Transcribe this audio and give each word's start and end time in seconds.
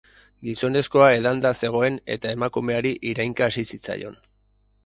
Gizonezkoa 0.45 1.09
edanda 1.17 1.51
zegoen 1.59 1.99
eta 2.15 2.31
emakumeari 2.39 2.97
irainka 3.13 3.49
hasi 3.51 3.67
zitzaion. 3.75 4.19